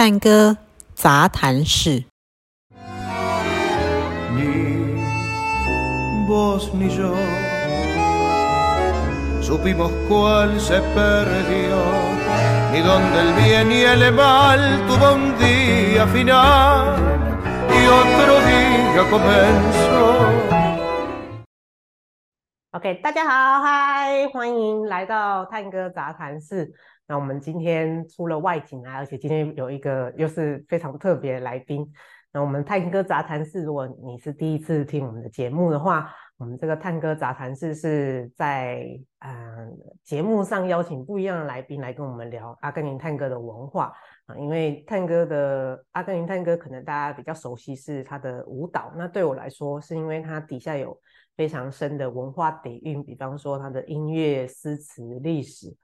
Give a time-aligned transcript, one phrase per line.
[0.00, 0.56] 探戈
[0.94, 2.06] 杂谈室。
[4.34, 4.96] Ni
[6.26, 7.14] vos ni yo
[9.42, 11.76] supimos cuál se perdió,
[12.72, 14.58] ni dónde el bien y el mal
[14.88, 16.96] tuvo un día final
[17.68, 19.84] y otro día comenzó.
[22.72, 26.72] OK，大家好，嗨，欢迎来到探戈杂谈室。
[27.10, 31.84] 那我们今天出了外景啊，而且今天有一个又是非常特别的来宾。
[32.32, 39.68] 那我们探戈杂谈室，如果你是第一次听我们的节目的话，我们这个探戈杂谈室是在嗯、呃
[40.04, 43.92] 节目上邀请不一样的来宾来跟我们聊阿根廷探戈的文化
[44.26, 50.96] 啊，因为探戈的阿根廷探戈可能大家比较熟悉是它的舞蹈，那对我来说是因为它底下有
[51.36, 55.74] 非常深的文化底蕴，比方说它的音乐、诗词、历史、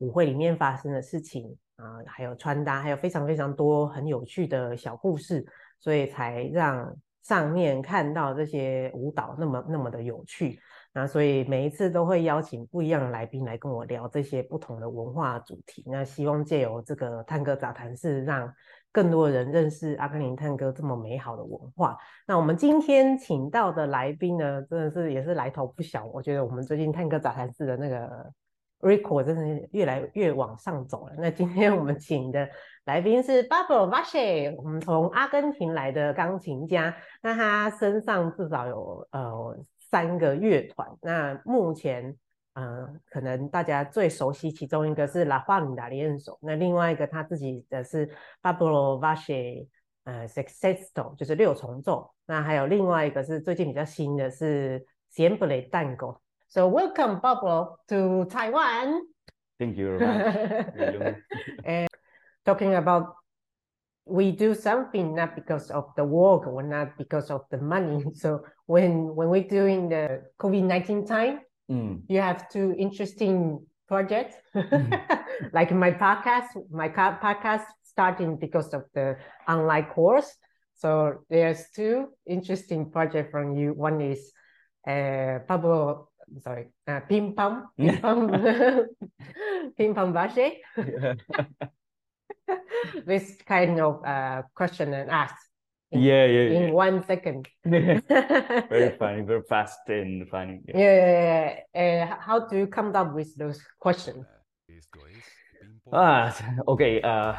[0.00, 5.42] 舞会里面发生的事情啊、还有穿搭，还有非常非常多很有趣的小故事，
[5.78, 10.60] 所以才让上面看到这些舞蹈那么那么的有趣。
[10.92, 15.84] 那所以每一次都会邀请不一样的来宾来跟我聊这些不同的文化主题。
[15.86, 18.52] 那希望借由这个探戈杂谈室，让
[18.92, 21.96] 更多人认识阿根廷探戈这么美好的文化。
[22.26, 26.04] 那我们今天请到的来宾呢，真的是也是来头不小。
[26.06, 28.30] 我觉得我们最近探戈杂谈室的那个
[28.80, 31.14] record 真的是越来越往上走了。
[31.18, 32.48] 那今天我们请的
[32.84, 36.94] 来宾是 Pablo Valle，我们从阿根廷来的钢琴家。
[37.22, 40.88] 那他身上至少有呃三个乐团。
[41.02, 42.16] 那目前
[42.54, 48.08] 呃，可能大家最熟悉其中一个是 La Banda 联手，那另外一个他自己的是
[48.42, 49.68] Pablo Valle。
[50.04, 56.18] 呃，Sexteto 就是六重奏，那还有另外一个是最近比较新的是 Siempre 弹弓。
[56.50, 59.02] So welcome, Pablo, to Taiwan.
[59.60, 61.14] Thank you very much.
[61.64, 61.88] and
[62.44, 63.14] talking about
[64.04, 68.02] we do something not because of the work or not because of the money.
[68.14, 72.02] So when when we're doing the COVID nineteen time, Mm.
[72.08, 74.34] you have two interesting projects,
[75.52, 76.50] like my podcast.
[76.68, 80.26] My podcast starting because of the online course.
[80.74, 83.72] So there's two interesting projects from you.
[83.72, 84.32] One is
[84.84, 88.30] uh, Pablo, sorry, uh, Pim Pam, Pim Pam,
[89.76, 90.52] Pim Pam Valle.
[93.06, 95.34] this kind of uh, question and ask
[95.90, 96.70] in, Yeah, yeah, in yeah.
[96.70, 97.48] one second.
[97.64, 100.60] very funny, very fast and funny.
[100.68, 102.06] Yeah, yeah, yeah.
[102.10, 104.26] Uh, how do you come up with those questions?
[105.92, 106.34] Ah,
[106.68, 107.00] okay.
[107.02, 107.34] Uh,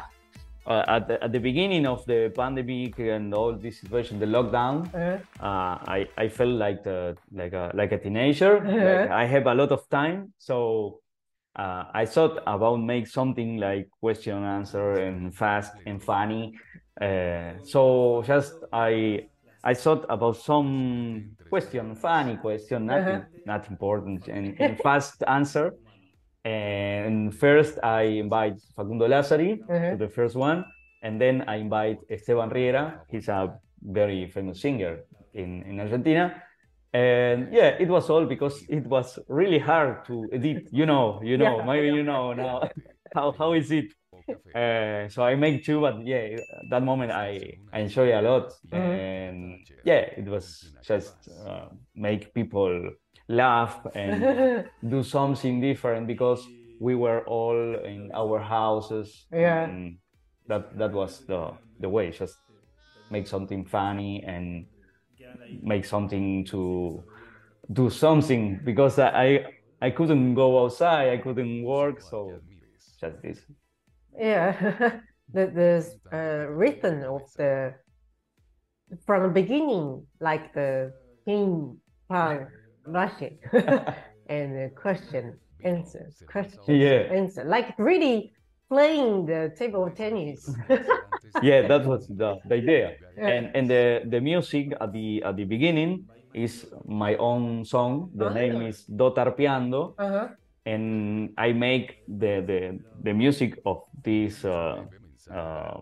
[0.66, 4.86] uh, at the, at the beginning of the pandemic and all this situation, the lockdown,
[4.94, 8.58] Uh, uh, I I felt like the like a like a teenager.
[8.58, 9.08] Uh-huh.
[9.10, 11.00] I have a lot of time, so
[11.56, 16.54] uh, I thought about make something like question answer and fast and funny.
[17.00, 19.26] Uh, so just I
[19.64, 25.74] I thought about some question, funny question, nothing not important, and, and fast answer.
[26.44, 29.90] And first I invite Facundo Lazzari Uh-huh.
[29.90, 30.64] to the first one,
[31.02, 33.00] and then I invite Esteban Riera.
[33.08, 34.98] He's a very famous singer
[35.34, 36.42] in, in Argentina.
[36.92, 40.68] And yeah, it was all because it was really hard to edit.
[40.72, 41.64] You know, you know, Yeah.
[41.64, 42.68] maybe you know now
[43.14, 43.92] how how is it?
[44.54, 46.36] Uh, so I make two, but yeah,
[46.70, 51.16] that moment I I enjoy a lot, and yeah, it was just
[51.46, 52.90] uh, make people
[53.28, 56.46] laugh and do something different because
[56.80, 59.26] we were all in our houses.
[59.32, 59.64] Yeah.
[59.64, 59.98] and
[60.48, 62.10] that that was the the way.
[62.10, 62.36] Just
[63.10, 64.66] make something funny and
[65.62, 67.02] make something to
[67.72, 69.44] do something because I
[69.80, 71.08] I couldn't go outside.
[71.10, 72.40] I couldn't work, so
[73.00, 73.38] just this.
[74.18, 74.52] yeah,
[75.32, 75.72] the the
[76.12, 77.74] uh, rhythm of the
[79.06, 80.92] from the beginning, like the
[81.26, 81.78] ping
[82.08, 82.46] pong
[82.86, 83.38] rushing
[84.26, 87.06] and the question answer question Yeah.
[87.12, 88.32] answer, like really
[88.68, 90.48] playing the table tennis.
[91.42, 93.28] yeah that was the, the idea Yeah.
[93.28, 98.26] and and the the music at the at the beginning is my own song the
[98.26, 98.32] Ah.
[98.32, 100.28] name is dotarpeando uh-huh.
[100.64, 104.80] and i make the the, the music of this uh,
[105.28, 105.80] uh,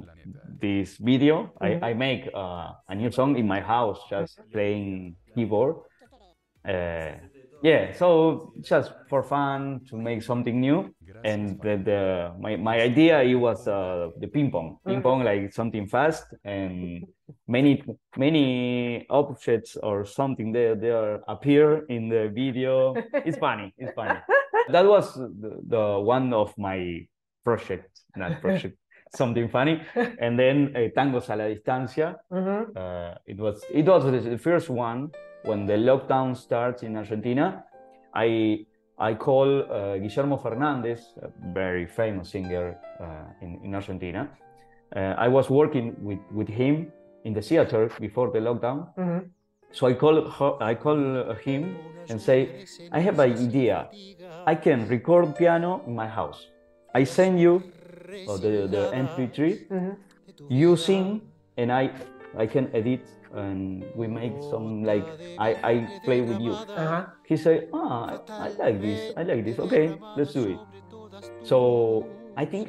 [0.61, 1.83] this video Mhm.
[1.83, 5.77] I, I make uh, a new song in my house just playing keyboard
[6.69, 7.13] uh,
[7.63, 13.21] yeah so just for fun to make something new and the, the my, my idea
[13.23, 17.05] it was uh, the ping pong ping pong like something fast and
[17.47, 17.83] many
[18.17, 24.19] many objects or something there there appear in the video it's funny it's funny
[24.71, 27.07] that was the, the one of my
[27.45, 28.77] project not project
[29.15, 29.83] something funny.
[30.21, 32.17] And then uh, Tangos a la Distancia.
[32.31, 32.77] Mhm.
[32.77, 35.11] Uh, it was it was the first one
[35.45, 37.65] when the lockdown starts in Argentina.
[38.15, 38.67] I
[38.99, 43.05] I call uh, Guillermo Fernandez, a very famous singer uh,
[43.41, 44.29] in, in Argentina.
[44.95, 46.93] Uh, I was working with, with him
[47.25, 48.79] in the theater before the lockdown.
[48.99, 49.31] Mhm.
[49.73, 50.17] So I call
[50.61, 51.77] I call uh, him
[52.11, 52.49] and say,
[52.93, 53.89] I have an idea.
[54.47, 56.41] I can record piano in my house.
[56.95, 57.63] I send you
[58.29, 59.97] uh, the, the MP3 Mhm.
[60.49, 61.21] you sing
[61.57, 61.91] and I
[62.37, 63.01] I can edit
[63.35, 65.07] and we make some like
[65.39, 65.75] I, I
[66.05, 66.53] play with you.
[66.77, 67.07] Uh-huh.
[67.27, 69.59] He said, ah, I, I like this, I like this.
[69.59, 70.59] Okay, let's do it.
[71.45, 72.07] So
[72.37, 72.69] I think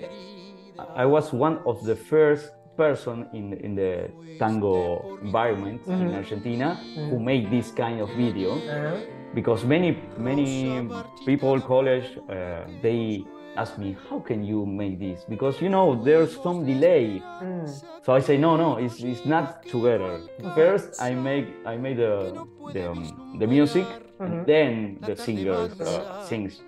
[0.96, 4.10] I was one of the first person in in the
[4.40, 6.16] tango environment in Mhm.
[6.16, 8.98] Argentina who made this kind of video Uh-huh.
[9.34, 10.88] because many many
[11.26, 13.24] people college uh, they
[13.58, 15.24] ask me how can you make this?
[15.28, 17.22] Because you know there's some delay.
[17.42, 17.68] Mm.
[18.06, 20.20] so I say no no it's, it's not together.
[20.56, 23.86] First I make I made the the, um, the music
[24.20, 24.26] Mhm.
[24.26, 26.62] and then the singer uh, sings.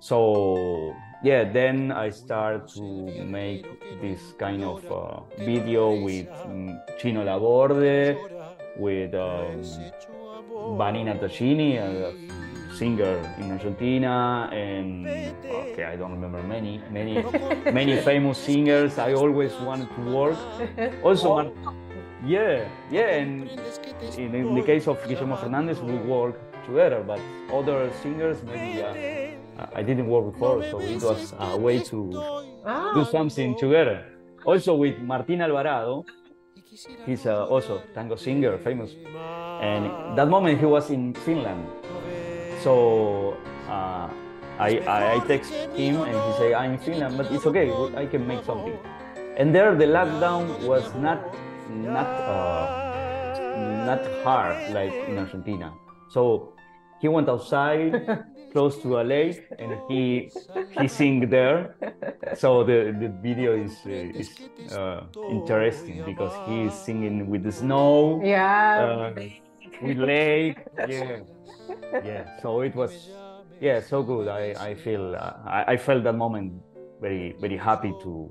[0.00, 2.82] So yeah then I start to
[3.38, 3.66] make
[4.00, 8.16] this kind of uh, video with um, Chino Laborde
[8.78, 9.62] with um,
[10.78, 12.12] Vanina Tagini, a
[12.74, 17.22] singer in Argentina, and okay, I don't remember many, many,
[17.72, 18.98] many famous singers.
[18.98, 20.36] I always wanted to work.
[21.02, 21.74] Also, Mar-
[22.26, 23.48] yeah, yeah, and
[24.18, 26.34] in, in the case of Guillermo Fernandez, we work
[26.66, 27.20] together, but
[27.52, 32.18] other singers maybe uh, I didn't work before, so it was a way to do
[32.66, 33.04] Ah.
[33.10, 34.04] something together.
[34.44, 36.04] Also with Martin Alvarado,
[37.06, 38.92] he's uh, also tango singer, famous.
[39.60, 41.64] And that moment he was in Finland.
[42.64, 43.36] So
[43.68, 44.08] uh,
[44.58, 48.06] I, I, I text him and he say, I'm in Finland, but it's okay, I
[48.06, 48.78] can make something.
[49.36, 51.20] And there the lockdown was not,
[51.68, 55.72] not, uh, not hard like in Argentina.
[56.08, 56.54] So
[57.00, 60.30] he went outside close to a lake and he
[60.78, 61.74] he sing there
[62.36, 64.30] so the, the video is uh, is
[64.72, 69.10] uh, interesting because he is singing with the snow Yeah.
[69.12, 69.20] uh,
[69.82, 71.18] with lake yeah
[72.04, 72.92] yeah so it was
[73.60, 76.52] yeah so good i i feel uh, I, I felt that moment
[77.00, 78.30] very very happy to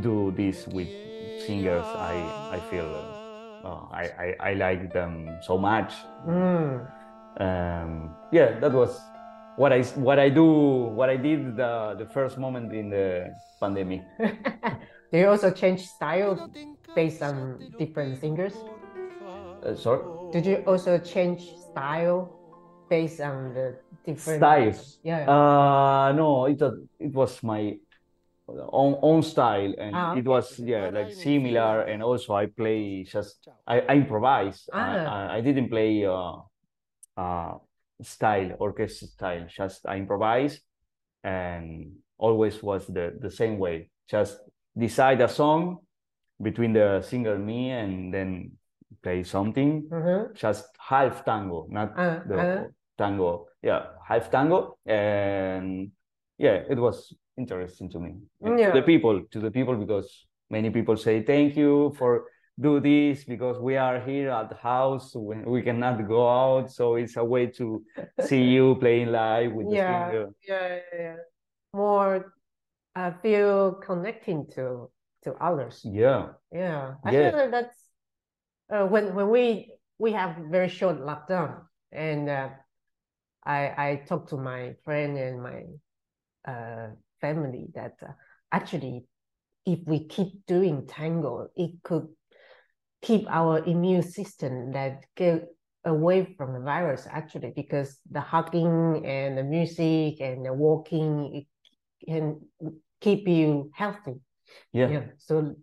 [0.00, 0.88] do this with
[1.46, 2.14] singers i
[2.52, 2.88] i feel
[3.64, 5.92] uh, I, I i like them so much
[6.26, 6.86] Mm.
[7.40, 8.98] um, yeah, that was
[9.56, 14.02] what I what I do, what I did the the first moment in the pandemic.
[15.12, 16.50] Do you also change style
[16.94, 18.54] based on different singers?
[19.62, 22.30] Uh, sorry, Did you also change style
[22.88, 24.98] based on the different styles.
[25.02, 25.28] Yeah.
[25.28, 27.76] Uh, no, it was it was my
[28.48, 31.82] own own style, and Ah, it was yeah like similar.
[31.82, 34.68] And also I play just I, I improvise.
[34.72, 35.28] I, Ah.
[35.28, 36.36] I, I didn't play uh,
[37.16, 37.58] uh
[38.02, 39.46] style orchestra style.
[39.48, 40.60] Just I improvise,
[41.24, 43.90] and always was the the same way.
[44.08, 44.38] Just
[44.76, 45.78] decide a song
[46.40, 48.52] between the singer me, and then
[49.02, 49.88] play something.
[49.90, 50.34] Mhm.
[50.34, 52.64] Just half tango, not Uh, the uh.
[52.96, 53.46] tango.
[53.62, 55.90] Yeah, half tango, and
[56.38, 58.14] yeah, it was interesting to me.
[58.40, 58.72] Yeah.
[58.72, 62.26] To the people, to the people, because many people say thank you for
[62.60, 66.96] do this because we are here at the house when we cannot go out, so
[66.96, 67.82] it's a way to
[68.20, 70.10] see you playing live with the Yeah.
[70.10, 70.26] singer.
[70.48, 71.16] Yeah, yeah, yeah.
[71.72, 72.32] More
[72.96, 74.90] uh, feel connecting to
[75.22, 75.82] to others.
[75.84, 77.30] Yeah, Yeah, I Yeah.
[77.30, 77.87] feel that that's
[78.70, 82.48] uh, when when we we have very short lockdown, and uh,
[83.44, 85.62] I I talked to my friend and my
[86.46, 86.88] uh,
[87.20, 88.12] family that uh,
[88.52, 89.04] actually,
[89.66, 92.08] if we keep doing tango, it could
[93.02, 95.46] keep our immune system that get
[95.84, 101.46] away from the virus actually because the hugging and the music and the walking it
[102.08, 102.40] can
[103.00, 104.14] keep you healthy.
[104.72, 105.04] yeah, Yeah.
[105.18, 105.54] So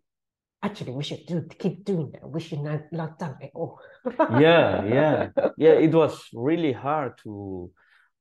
[0.66, 2.28] actually, we should do keep doing that.
[2.30, 3.80] We should not lock down at all.
[4.40, 5.74] yeah, yeah, yeah.
[5.88, 7.72] It was really hard to.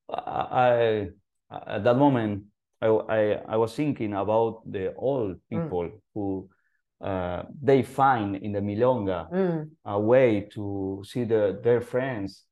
[0.09, 1.09] I,
[1.51, 2.45] I at that moment
[2.81, 6.49] I, I I was thinking about the old people who
[7.01, 12.45] uh, they find in the milonga Mm, a way to see the, their friends,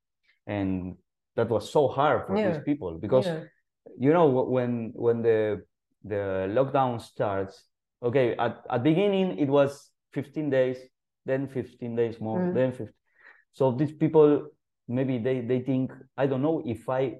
[0.46, 0.96] and
[1.36, 2.52] that was so hard for Yeah.
[2.52, 3.44] these people because yeah.
[3.98, 5.62] you know when when the
[6.04, 7.64] the lockdown starts
[8.02, 10.78] okay at, at beginning it was 15 days
[11.26, 12.54] then 15 days more Mm.
[12.54, 12.92] then 15
[13.52, 14.48] so these people
[14.88, 17.14] maybe they they think i don't know if i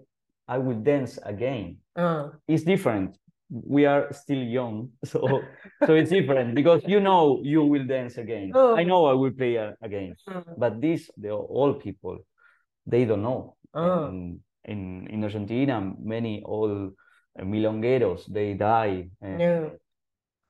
[0.48, 3.16] i will dance again Uh, it's different
[3.52, 5.20] we are still young, so
[5.84, 8.48] so it's different because you know you will dance again.
[8.56, 8.72] Oh.
[8.80, 10.56] I know I will play again, Mm.
[10.56, 12.16] but these the old people,
[12.88, 13.60] they don't know.
[13.76, 14.08] Oh.
[14.08, 16.96] And in in Argentina, many old
[17.36, 19.12] uh, milongueros they die.
[19.20, 19.68] and Yeah.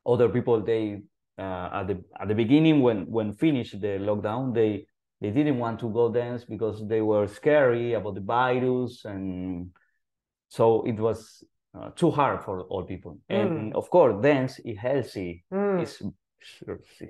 [0.04, 1.02] Other people they
[1.38, 4.86] uh, at the at the beginning when when finished the lockdown they
[5.20, 9.70] they didn't want to go dance because they were scary about the virus and
[10.48, 11.44] so it was
[11.74, 13.18] uh, too hard for all people.
[13.28, 15.44] And of course, dance is healthy.
[15.52, 15.80] Mm.
[15.80, 16.02] It's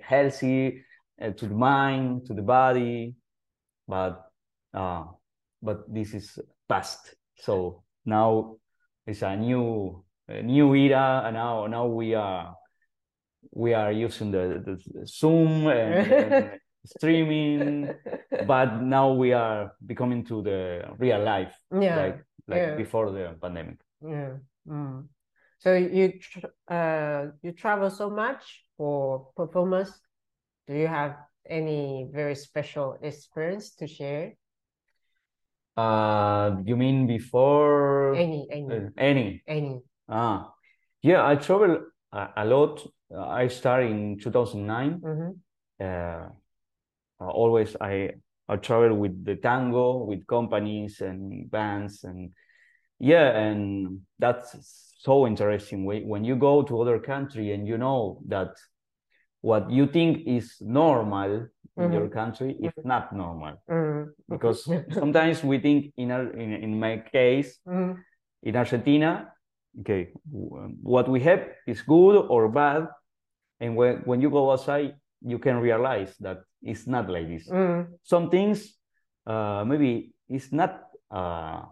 [0.03, 0.85] healthy
[1.21, 3.15] uh, to the mind, to the body,
[3.89, 4.31] but
[4.75, 5.05] uh,
[5.61, 7.15] but this is past.
[7.39, 8.57] So now
[9.07, 12.55] it's a new a new era, and now now we are
[13.53, 16.51] we are using the, the Zoom and, and
[16.85, 17.95] streaming,
[18.47, 21.97] but now we are becoming to the real life, Yeah.
[21.97, 22.75] like like yeah.
[22.77, 23.79] before the pandemic.
[24.01, 24.39] Yeah.
[24.67, 25.07] Mm.
[25.59, 29.93] So you tr uh you travel so much for performance.
[30.67, 31.17] Do you have
[31.47, 34.35] any very special experience to share?
[35.77, 39.43] Uh, you mean before Any, any, uh, any?
[39.47, 39.81] any.
[40.09, 40.53] Ah,
[41.01, 41.79] yeah, I travel
[42.13, 42.87] a, a lot.
[43.15, 45.01] Uh, I started in 2009.
[45.01, 45.31] Mm-hmm.
[45.81, 46.29] Uh,
[47.21, 48.11] uh, always I
[48.49, 52.33] I travel with the tango, with companies and bands, and
[52.99, 55.85] yeah, and that's so interesting.
[55.85, 58.55] When when you go to other country and you know that
[59.41, 64.11] what you think is normal in your country is not normal Mm.
[64.29, 67.97] because sometimes we think in our in, in my case Mm.
[68.43, 69.33] in Argentina,
[69.81, 70.13] okay,
[70.83, 72.87] what we have is good or bad,
[73.63, 77.49] and when when you go outside, you can realize that it's not like this.
[77.49, 77.87] Mm.
[78.03, 78.77] Some things,
[79.27, 81.63] uh, maybe it's not uh,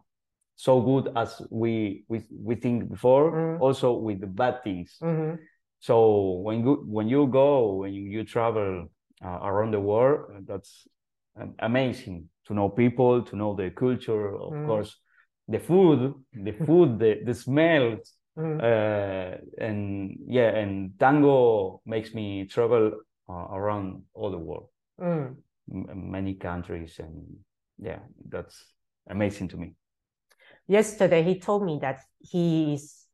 [0.55, 3.33] so good as we we we think before.
[3.33, 3.61] Mm.
[3.61, 4.97] Also with the bad things.
[5.03, 5.39] Mhm.
[5.81, 8.87] So when you when you go when you, you travel
[9.25, 10.87] uh, around the world, uh, that's
[11.41, 14.67] um, amazing to know people, to know the culture, of Mm.
[14.67, 14.93] course,
[15.49, 18.61] the food, the food, the the smells, Mm.
[18.63, 22.93] uh, and yeah, and tango makes me travel
[23.29, 24.69] uh, around all the world,
[25.01, 25.37] Mm.
[25.73, 27.39] m- many countries, and
[27.79, 28.65] yeah, that's
[29.09, 29.75] amazing to me.
[30.69, 33.07] Yesterday, he told me that he is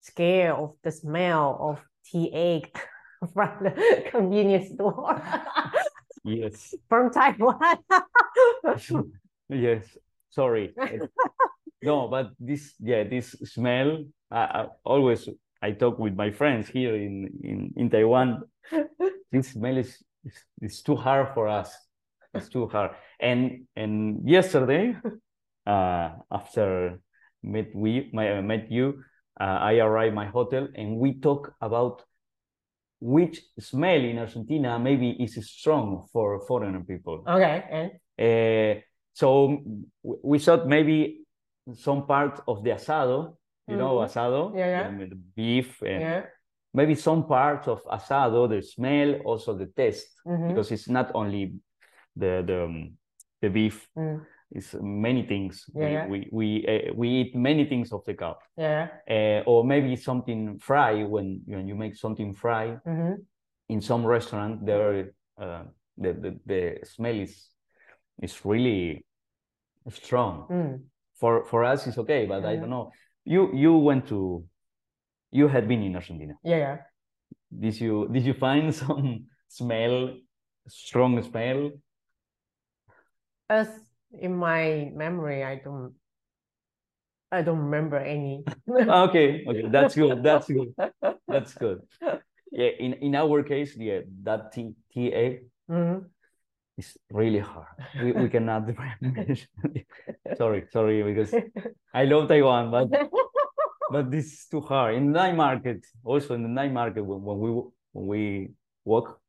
[0.00, 2.74] scared of the smell of tea egg
[3.34, 5.20] from the convenience store
[6.24, 7.58] Yes, from Taiwan.
[9.48, 9.84] yes.
[10.30, 10.72] Sorry.
[11.82, 14.04] No, but this, yeah, this smell.
[14.30, 15.28] I, I always
[15.62, 18.42] I talk with my friends here in in in Taiwan.
[19.30, 21.74] This smell is is, is too hard for us.
[22.34, 22.92] It's too hard.
[23.20, 24.96] And and yesterday,
[25.66, 26.98] uh, after
[27.42, 29.02] met we my uh, met you,
[29.40, 32.02] uh, I arrived my hotel and we talk about
[33.00, 37.24] which smell in Argentina maybe is strong for foreigner people.
[37.26, 38.80] Okay, and Uh,
[39.14, 39.58] so
[40.02, 41.21] we thought maybe
[41.74, 43.36] some part of the asado,
[43.68, 44.04] you know, Mhm.
[44.04, 45.06] asado, Yeah, yeah.
[45.08, 46.26] the beef, and yeah.
[46.74, 50.48] maybe some part of asado, the smell, also the taste, Mhm.
[50.48, 51.54] because it's not only
[52.16, 52.98] the the um,
[53.40, 54.26] the beef, Mm.
[54.50, 55.64] it's many things.
[55.74, 56.06] Yeah.
[56.06, 58.88] We we we, uh, we eat many things of the cow, Yeah.
[59.08, 63.22] uh, or maybe something fry when when you make something fry Mm-hmm.
[63.68, 65.64] in some restaurant there uh,
[65.96, 67.54] the, the the smell is
[68.22, 69.04] is really
[69.88, 70.80] strong Mm.
[71.22, 72.60] For for us it's okay but i Mhm.
[72.60, 72.86] don't know
[73.34, 74.42] you you went to
[75.30, 76.76] you had been in argentina Yeah, yeah.
[77.62, 79.96] did you did you find some smell
[80.66, 81.70] strong smell
[83.52, 83.68] As
[84.16, 85.92] in my memory, I don't
[87.30, 88.44] I don't remember any.
[89.06, 90.70] okay okay that's good that's good
[91.28, 91.78] that's good
[92.52, 95.20] yeah in in our case yeah that T, ta
[95.68, 96.08] Mhm.
[96.78, 97.66] Is really hard.
[98.02, 98.66] We, we cannot
[100.38, 101.34] sorry sorry because
[101.94, 102.88] i love taiwan but
[103.92, 104.94] but this is too hard.
[104.94, 107.50] In the night market also in the night market when, when we
[107.92, 108.50] when we
[108.84, 109.20] walk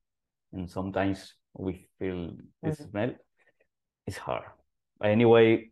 [0.53, 2.31] and sometimes we feel
[2.63, 2.89] this Mhm.
[2.89, 3.11] smell
[4.07, 4.43] it's hard.
[4.99, 5.69] But anyway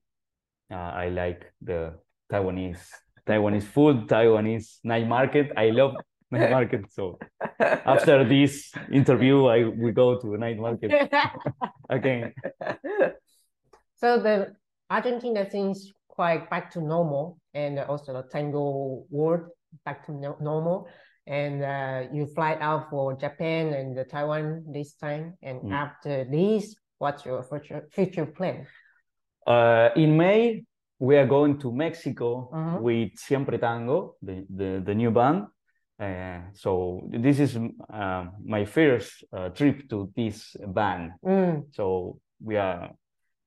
[0.71, 1.93] uh, i like the
[2.31, 2.83] taiwanese
[3.27, 5.51] taiwanese food taiwanese night market.
[5.55, 5.95] I love
[6.31, 7.19] night market so
[7.85, 10.91] after this interview i we go to the night market
[11.89, 12.33] again
[14.01, 14.55] So the
[14.89, 19.45] Argentina seems quite back to normal, and also the tango world
[19.85, 20.87] back to no normal.
[21.27, 25.37] And uh, you fly out for Japan and Taiwan this time.
[25.43, 25.71] And Mm.
[25.71, 28.65] after this, what's your future future plan?
[29.45, 30.65] Uh, in May,
[30.99, 32.81] we are going to Mexico Mhm.
[32.81, 35.45] with Siempre Tango, the, the, the new band.
[36.01, 37.57] Uh, so this is
[37.93, 41.11] uh, my first uh, trip to this band.
[41.23, 41.65] Mm.
[41.71, 42.89] So we are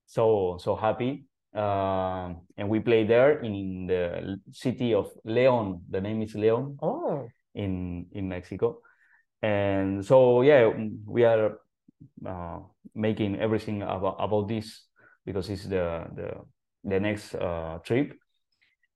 [0.07, 1.27] so so happy.
[1.55, 5.81] Uh, and we play there in the city of León.
[5.91, 7.29] The name is León Oh.
[7.55, 8.79] in in Mexico.
[9.43, 10.71] And so yeah,
[11.07, 11.59] we are
[12.27, 12.59] uh,
[12.95, 14.87] making everything about, about this
[15.27, 16.39] because it's the the
[16.85, 18.15] the next uh, trip.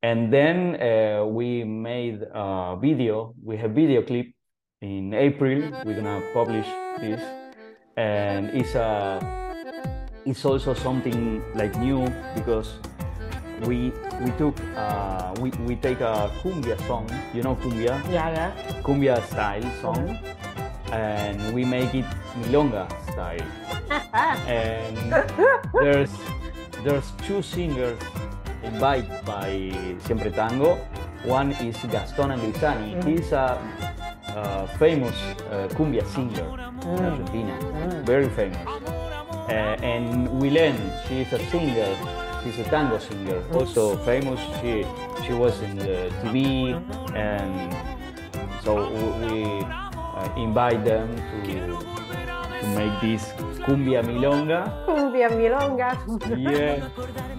[0.03, 3.35] And then uh, we made a video.
[3.43, 4.27] We have video clip
[4.81, 5.59] in April.
[5.85, 6.67] We're gonna publish
[7.01, 7.21] this,
[7.97, 9.19] and it's a
[10.25, 12.79] it's also something like new because
[13.67, 13.91] we
[14.23, 17.11] we took uh, we we take a cumbia song.
[17.35, 18.51] You know cumbia Yeah, yeah.
[18.87, 20.17] cumbia style song
[20.93, 22.07] and we make it
[22.41, 23.45] milonga style
[24.49, 24.97] and
[25.75, 26.11] there's
[26.83, 27.99] there's two singers
[28.63, 29.73] invited by
[30.07, 30.79] Siempre Tango
[31.25, 33.05] one is Gaston Angrisani Mhm.
[33.09, 33.59] he's a,
[34.37, 35.15] uh famous
[35.51, 37.05] uh, cumbia singer in Mm.
[37.11, 38.05] Argentina Mm.
[38.05, 38.63] very famous
[39.49, 40.77] uh, and Huilén
[41.09, 41.91] she's a singer
[42.45, 44.85] she's a tango singer also famous she
[45.27, 46.77] she was in the TV
[47.17, 47.75] and
[48.63, 48.75] so
[49.27, 51.09] we uh, invite them
[51.45, 51.79] to
[52.61, 53.23] to make this
[53.65, 54.67] cumbia milonga.
[54.87, 55.95] Cumbia milonga.
[56.37, 56.83] Yeah,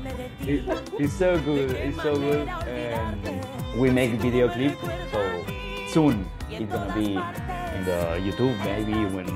[0.50, 1.72] it, it's so good.
[1.72, 3.46] It's so good, and
[3.78, 4.76] we make video clip.
[5.12, 5.46] So
[5.94, 9.28] soon it's gonna be in the YouTube, maybe when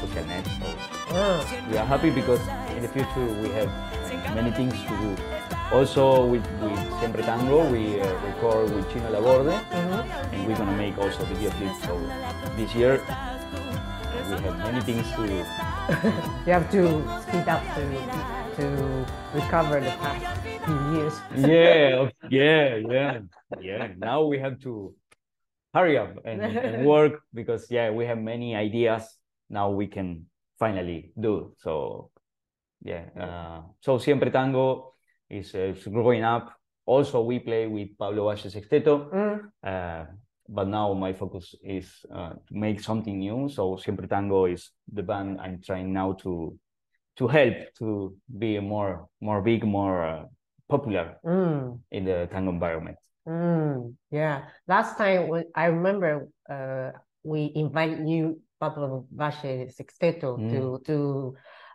[0.00, 0.46] social net.
[1.08, 2.40] So we are happy because
[2.76, 3.70] in the future we have
[4.34, 5.16] many things to do.
[5.72, 10.04] Also with, with Siempre Tango, we uh, record with Chino Laborde Mhm.
[10.32, 11.80] and we're gonna make also video clips.
[11.86, 11.96] So
[12.56, 13.00] this year
[14.28, 15.44] we have many things to do.
[16.46, 16.82] You have to
[17.24, 21.14] speed up to to recover the past few years.
[21.36, 23.18] Yeah, yeah, yeah,
[23.60, 23.88] yeah.
[23.96, 24.94] Now we have to
[25.74, 29.04] hurry up and, and work because yeah, we have many ideas.
[29.48, 30.26] Now we can
[30.58, 31.54] finally do.
[31.58, 32.10] So
[32.82, 34.94] yeah, uh, so Siempre Tango
[35.30, 36.52] is, uh, is growing up.
[36.84, 39.08] Also, we play with Pablo Valle Sexteto.
[39.10, 39.50] Mm.
[39.62, 40.04] Uh,
[40.48, 43.48] but now my focus is uh, to make something new.
[43.48, 46.58] So Siempre Tango is the band I'm trying now to
[47.16, 50.24] to help to be more more big, more uh,
[50.68, 51.80] popular Mm.
[51.90, 52.96] in the tango environment.
[53.28, 53.94] Mm.
[54.10, 54.48] Yeah.
[54.66, 60.50] Last time I remember uh, we invited you, Pablo Valle Sexteto, Mm.
[60.50, 60.96] to to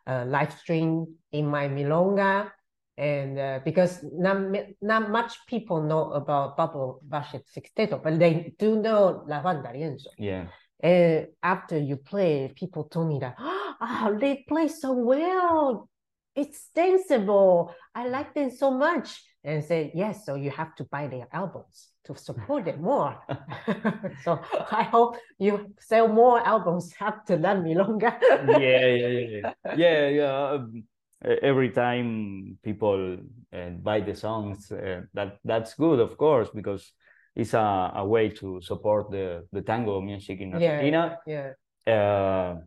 [0.07, 2.51] uh, live stream in my milonga.
[2.97, 4.37] And uh, because not,
[4.81, 10.09] not much people know about Pablo Valle Sexteto, but they do know La Juan D'Arienzo.
[10.17, 10.47] Yeah,
[10.79, 15.89] And after you play, people told me that, oh, they play so well.
[16.35, 17.73] It's danceable.
[17.95, 19.23] I like them so much.
[19.43, 23.17] And say, yes, so you have to buy their albums to support them more.
[24.23, 24.39] so
[24.71, 28.19] I hope you sell more albums after that milonga.
[28.21, 30.07] yeah, yeah, yeah, yeah, yeah.
[30.09, 30.49] yeah.
[30.51, 30.83] um,
[31.23, 33.17] every time people
[33.53, 36.91] uh, buy the songs, uh, that that's good, of course, because
[37.37, 41.17] it's a, a way to support the the tango music in Argentina.
[41.27, 41.53] yeah.
[41.85, 42.57] uh,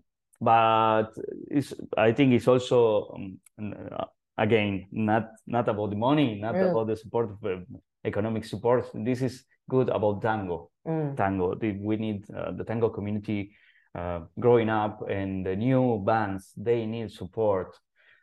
[0.40, 1.10] but
[1.50, 4.06] it's I think it's also um, uh,
[4.38, 6.70] again not not about the money, not Mm.
[6.70, 7.60] about the support of uh,
[8.04, 8.86] economic support.
[8.94, 10.70] This is good about tango.
[10.86, 11.16] Mm.
[11.16, 11.54] Tango.
[11.60, 13.52] We need uh, the tango community
[13.98, 17.76] uh, growing up, and the new bands they need support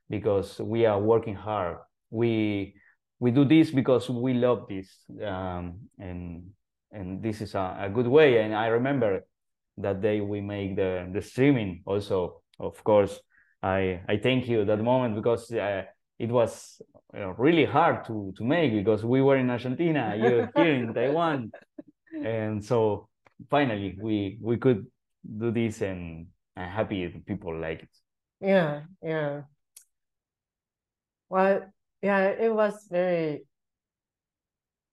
[0.09, 1.77] because we are working hard.
[2.09, 2.73] We
[3.19, 4.89] we do this because we love this,
[5.25, 6.51] um, and
[6.91, 8.41] and this is a, a good way.
[8.41, 9.25] And I remember
[9.77, 13.19] that day we make the the streaming also of course
[13.61, 15.83] i i thank you that moment because uh,
[16.17, 16.81] it was
[17.15, 21.51] uh, really hard to to make because we were in argentina you here in taiwan
[22.23, 23.07] and so
[23.49, 24.85] finally we we could
[25.37, 27.89] do this and i'm happy people like it
[28.39, 29.41] Yeah, yeah.
[31.29, 33.43] Well, yeah, it was very,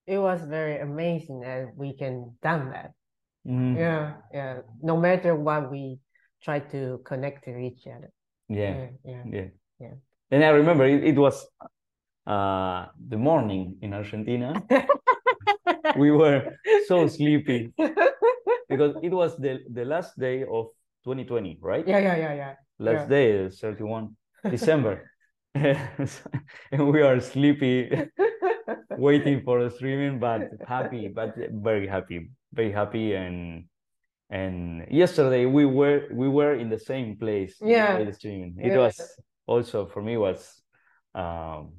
[0.07, 2.93] it was very amazing that we can done that.
[3.47, 3.77] Mhm.
[3.77, 4.61] Yeah, yeah.
[4.83, 5.99] No matter what we
[6.43, 8.11] try to connect to each other.
[8.49, 9.25] yeah Yeah, yeah.
[9.33, 9.49] yeah
[9.81, 9.97] Yeah.
[10.31, 11.49] and i remember it, it was
[12.29, 14.53] uh the morning in argentina
[15.97, 17.73] we were so sleepy
[18.69, 20.69] because it was the the last day of
[21.05, 22.55] 2020 right Yeah, yeah, yeah, yeah.
[22.79, 23.17] last yeah.
[23.17, 24.17] day 31
[24.51, 25.09] december
[26.73, 27.91] and we are sleepy
[28.99, 33.65] waiting for the streaming but happy but very happy very happy and
[34.31, 38.03] and yesterday we were we were in the same place Yeah.
[38.03, 38.79] the streaming it Yeah.
[38.79, 39.01] was
[39.47, 40.63] also for me was
[41.15, 41.75] um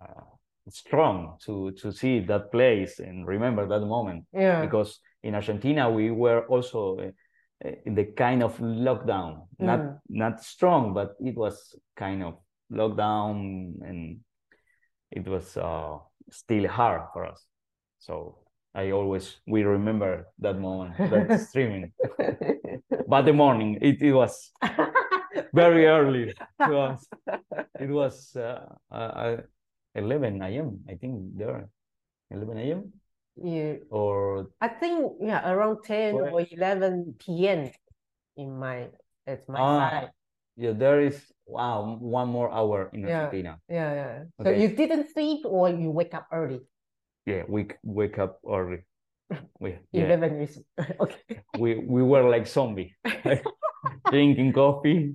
[0.00, 0.24] uh,
[0.70, 4.60] strong to to see that place and remember that moment Yeah.
[4.62, 7.10] because in Argentina we were also uh,
[7.64, 9.98] uh, in the kind of lockdown, not Mm.
[10.08, 12.34] not strong, but it was kind of
[12.72, 14.20] lockdown, and
[15.10, 15.98] it was uh,
[16.30, 17.44] still hard for us.
[17.98, 18.38] So
[18.74, 21.92] I always we remember that moment, that streaming.
[23.06, 24.52] But the morning, it, it was
[25.54, 26.30] very early.
[26.30, 27.06] It was
[27.80, 29.36] it was uh, uh, uh,
[29.94, 30.80] 11 a.m.
[30.88, 31.68] I think there,
[32.30, 32.92] 11 a.m.
[33.36, 33.74] yeah.
[33.90, 36.32] or I think yeah, around 10 Correct.
[36.34, 37.70] or 11 p.m.
[38.36, 38.88] in my
[39.26, 40.10] at my Ah, side
[40.56, 43.24] yeah, there is wow one more hour in yeah.
[43.24, 43.58] Argentina.
[43.68, 44.22] Yeah, yeah.
[44.40, 44.44] Okay.
[44.44, 46.60] So you didn't sleep or you wake up early.
[47.26, 48.84] Yeah, we wake up early.
[49.58, 50.58] We, Eleven years.
[51.00, 51.40] okay.
[51.58, 52.94] We we were like zombie,
[54.10, 55.14] drinking coffee,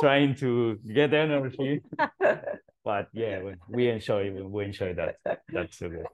[0.00, 1.82] trying to get energy.
[2.84, 5.16] but yeah, we, we enjoy we enjoy that.
[5.52, 6.06] That's so good.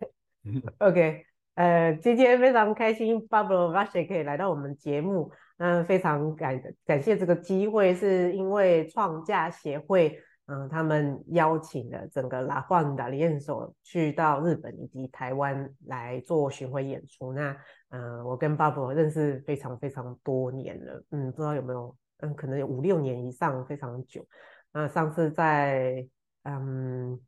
[0.80, 1.24] okay.
[1.56, 5.32] 呃，今天非常开心，Pablo Valle 可以来到我们节目。
[5.56, 17.32] 那非常感感谢这个机会，是因为创价协会，嗯、他们邀请了整个拉焕达里演手去到日本以及台湾来做巡回演出。
[17.32, 17.56] 那，
[17.90, 24.26] 嗯、我跟 Pablo 认识非常非常多年了，嗯，不知道有没有，嗯，可能有五六年以上，非常久。
[24.72, 26.06] 那上次在，
[26.44, 27.20] 嗯。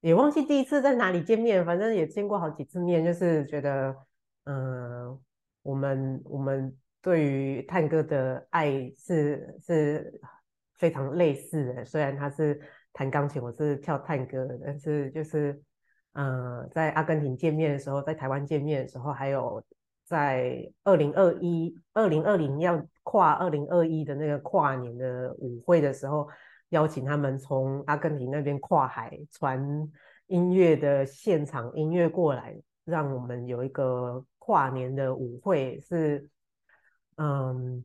[0.00, 3.94] 也忘记第一次在哪里见面，反正也见过好几次面，就是觉得，
[4.46, 5.16] 嗯、
[5.62, 10.20] 我们我们对于探戈的爱是是
[10.78, 11.84] 非常类似的。
[11.84, 12.58] 虽然他是
[12.92, 15.60] 弹钢琴，我是跳探戈的，但是就是，
[16.12, 19.62] 呃、在阿根廷见面的时候，在台湾见面的时候，还有
[20.04, 26.28] 在二零二一、二零二零要跨二零二一的那个跨年的舞会的时候。
[26.72, 29.62] 邀请他们从阿根廷那边跨海传
[30.28, 36.26] 音乐的现场音乐过来，让我们有一个跨年的舞会，是
[37.16, 37.84] 嗯，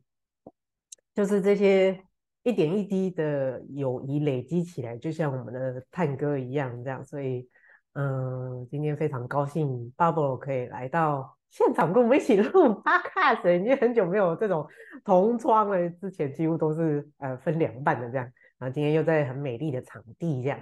[1.14, 2.02] 就是这些
[2.42, 7.04] 一点一滴的友谊累积起来，就像我们的探戈一样，这样。
[7.04, 7.48] 所以，
[7.94, 14.66] 嗯，今天非常高兴 Bubble 可以来到现场跟我们一起录 Podcast，已经很久没有这种
[15.04, 18.30] 同窗了，之前几乎都是呃分两半的这样。
[18.58, 20.58] 然后今天又在很美丽的场地这样，